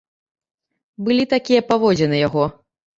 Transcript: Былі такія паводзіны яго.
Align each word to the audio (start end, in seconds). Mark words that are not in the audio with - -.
Былі 1.09 1.29
такія 1.37 1.67
паводзіны 1.71 2.27
яго. 2.27 2.53